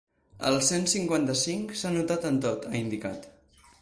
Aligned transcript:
El 0.51 0.55
cent 0.67 0.87
cinquanta-cinc 0.93 1.75
s’ha 1.81 1.93
notat 1.99 2.27
en 2.31 2.41
tot, 2.47 2.67
ha 2.71 2.81
indicat. 2.85 3.29